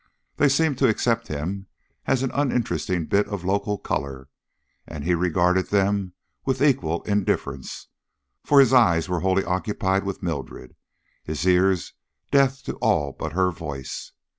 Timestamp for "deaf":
12.31-12.63